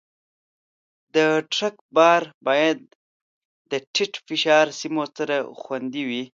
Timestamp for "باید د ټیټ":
2.47-4.13